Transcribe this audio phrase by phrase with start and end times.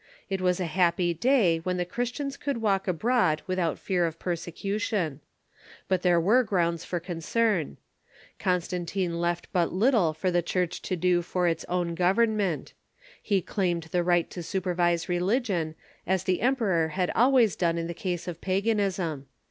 [0.31, 5.21] It was a happy day when the Christians could walk abroad without fear of persecution.
[5.87, 7.77] But there Constantine's ^yerc o rounds for concern.
[8.39, 10.01] Constantine left but Mixed Methods ^.^^^^
[10.37, 12.73] ^^^^^^^ Church to do for its own govern ment.
[13.21, 15.75] He claimed the right to supervise religion,
[16.07, 19.27] as the em peror had always done in the case of paganism.